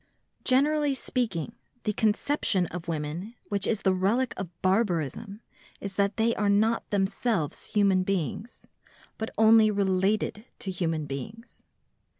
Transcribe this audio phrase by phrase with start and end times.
[0.43, 1.53] Generally speaking,
[1.83, 5.41] the conception of women which is the relic of barbarism
[5.79, 8.65] is that they are not themselves human beings,
[9.19, 11.67] but only related to human beings.